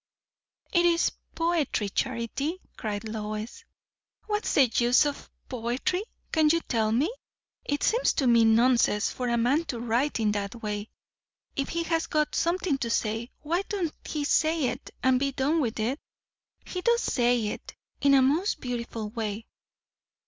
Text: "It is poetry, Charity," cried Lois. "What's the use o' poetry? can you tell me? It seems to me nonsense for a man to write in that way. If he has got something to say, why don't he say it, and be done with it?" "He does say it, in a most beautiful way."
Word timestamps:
"It 0.73 0.83
is 0.83 1.11
poetry, 1.35 1.87
Charity," 1.89 2.59
cried 2.75 3.07
Lois. 3.07 3.63
"What's 4.25 4.51
the 4.55 4.65
use 4.65 5.05
o' 5.05 5.13
poetry? 5.47 6.03
can 6.31 6.49
you 6.49 6.59
tell 6.61 6.91
me? 6.91 7.13
It 7.65 7.83
seems 7.83 8.11
to 8.13 8.25
me 8.25 8.43
nonsense 8.43 9.11
for 9.11 9.27
a 9.29 9.37
man 9.37 9.65
to 9.65 9.79
write 9.79 10.19
in 10.19 10.31
that 10.31 10.63
way. 10.63 10.89
If 11.55 11.69
he 11.69 11.83
has 11.83 12.07
got 12.07 12.33
something 12.33 12.79
to 12.79 12.89
say, 12.89 13.29
why 13.41 13.61
don't 13.69 13.93
he 14.03 14.23
say 14.23 14.69
it, 14.69 14.89
and 15.03 15.19
be 15.19 15.33
done 15.33 15.61
with 15.61 15.79
it?" 15.79 15.99
"He 16.65 16.81
does 16.81 17.03
say 17.03 17.49
it, 17.49 17.75
in 18.01 18.15
a 18.15 18.23
most 18.23 18.59
beautiful 18.59 19.11
way." 19.11 19.45